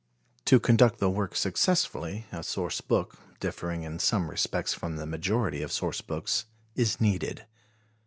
[0.45, 5.61] To conduct the work successfully a source book, differing in some respects from the majority
[5.61, 7.45] of source books, is needed.